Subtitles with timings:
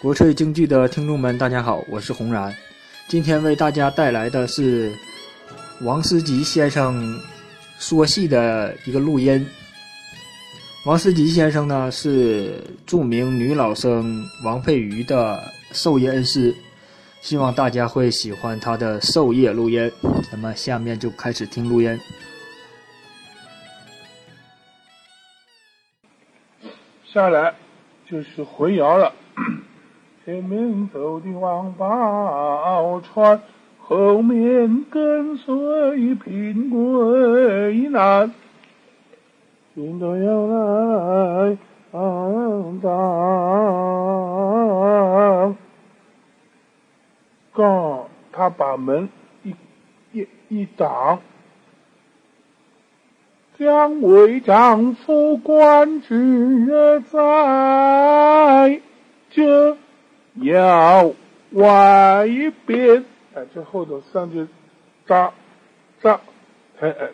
[0.00, 2.56] 国粹京剧的听众们，大家好，我是红然。
[3.06, 4.90] 今天为大家带来的是
[5.82, 7.20] 王思吉先生
[7.78, 9.46] 说戏的一个录音。
[10.86, 15.38] 王思吉先生呢是著名女老生王佩瑜的
[15.72, 16.54] 授业恩师，
[17.20, 19.92] 希望大家会喜欢他的授业录音。
[20.32, 22.00] 那么下面就开始听录音。
[27.04, 27.54] 下来
[28.10, 29.12] 就是回窑了。
[30.30, 33.40] 前面走的王宝钏，
[33.80, 38.32] 后面跟随平贵男，
[39.74, 41.58] 听到要来
[41.90, 42.90] 当当。
[47.52, 49.08] 刚他把门
[49.42, 49.52] 一
[50.12, 51.18] 一一挡。
[53.58, 57.18] 将为丈夫关之在，
[60.50, 61.12] 要
[61.52, 62.26] 外
[62.66, 63.04] 边。
[63.34, 64.46] 哎，这后头上去
[65.06, 65.32] 扎
[66.02, 66.20] 扎，
[66.80, 67.10] 哎哎。